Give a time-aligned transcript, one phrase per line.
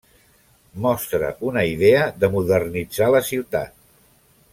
[0.85, 3.77] Mostra una idea de modernitzar la ciutat.